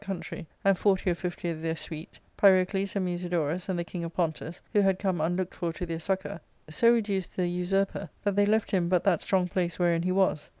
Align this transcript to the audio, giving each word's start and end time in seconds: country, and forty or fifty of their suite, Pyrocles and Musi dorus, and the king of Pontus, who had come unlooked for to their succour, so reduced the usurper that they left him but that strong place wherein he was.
country, 0.03 0.47
and 0.65 0.79
forty 0.79 1.11
or 1.11 1.13
fifty 1.13 1.47
of 1.51 1.61
their 1.61 1.75
suite, 1.75 2.19
Pyrocles 2.35 2.95
and 2.95 3.07
Musi 3.07 3.29
dorus, 3.29 3.69
and 3.69 3.77
the 3.77 3.83
king 3.83 4.03
of 4.03 4.11
Pontus, 4.11 4.59
who 4.73 4.81
had 4.81 4.97
come 4.97 5.21
unlooked 5.21 5.53
for 5.53 5.71
to 5.73 5.85
their 5.85 5.99
succour, 5.99 6.41
so 6.67 6.91
reduced 6.91 7.35
the 7.35 7.45
usurper 7.47 8.09
that 8.23 8.35
they 8.35 8.47
left 8.47 8.71
him 8.71 8.89
but 8.89 9.03
that 9.03 9.21
strong 9.21 9.47
place 9.47 9.77
wherein 9.77 10.01
he 10.01 10.11
was. 10.11 10.49